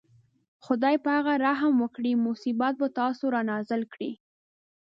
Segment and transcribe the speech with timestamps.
[0.65, 4.11] خدای په هغه رحم وکړي مصیبت په تاسې رانازل کړي.